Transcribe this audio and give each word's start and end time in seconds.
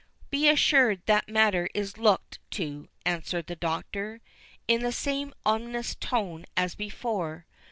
"Be 0.31 0.49
assured, 0.49 1.03
that 1.05 1.29
matter 1.29 1.69
is 1.75 1.95
looked 1.99 2.39
to," 2.53 2.87
answered 3.05 3.45
the 3.45 3.55
Doctor, 3.55 4.19
in 4.67 4.81
the 4.81 4.91
same 4.91 5.31
ominous 5.45 5.93
tone 5.93 6.47
as 6.57 6.73
before. 6.73 7.45